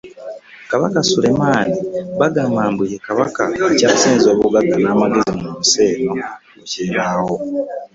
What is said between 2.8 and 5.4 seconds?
ye Kabaka akyasinze obugagga n'amagezi